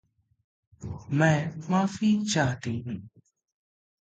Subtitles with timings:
[1.11, 1.61] मैं
[1.69, 2.99] माफी चाहती हूँ